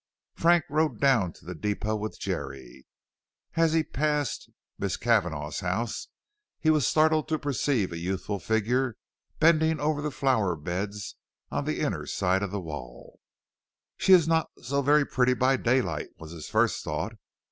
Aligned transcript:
Frank 0.33 0.65
rode 0.67 0.99
down 0.99 1.31
to 1.33 1.45
the 1.45 1.53
depot 1.53 1.95
with 1.95 2.19
Jerry. 2.19 2.87
As 3.55 3.73
he 3.73 3.83
passed 3.83 4.49
Miss 4.79 4.97
Cavanagh's 4.97 5.59
house 5.59 6.07
he 6.59 6.71
was 6.71 6.87
startled 6.87 7.27
to 7.27 7.37
perceive 7.37 7.91
a 7.91 7.99
youthful 7.99 8.39
figure 8.39 8.97
bending 9.39 9.79
over 9.79 10.01
the 10.01 10.09
flower 10.09 10.55
beds 10.55 11.17
on 11.51 11.65
the 11.65 11.81
inner 11.81 12.07
side 12.07 12.41
of 12.41 12.49
the 12.49 12.59
wall. 12.59 13.19
"She 13.95 14.11
is 14.11 14.27
not 14.27 14.49
so 14.63 14.81
pretty 15.05 15.35
by 15.35 15.55
daylight," 15.55 16.09
was 16.17 16.31
his 16.31 16.49
first 16.49 16.83
thought. 16.83 17.13